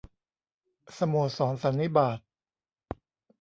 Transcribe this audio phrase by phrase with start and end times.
[0.97, 2.19] สโมสรสันนิบาต